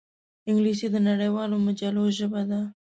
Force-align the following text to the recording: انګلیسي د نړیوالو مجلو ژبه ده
انګلیسي 0.47 0.87
د 0.91 0.95
نړیوالو 1.07 1.55
مجلو 1.65 2.03
ژبه 2.17 2.41
ده 2.49 2.61